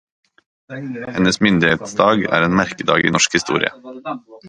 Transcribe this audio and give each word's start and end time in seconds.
Hennes 1.15 1.37
myndighetsdag 1.47 2.25
er 2.37 2.49
en 2.49 2.57
merkedag 2.63 3.07
i 3.07 3.15
norsk 3.19 3.41
historie. 3.41 3.75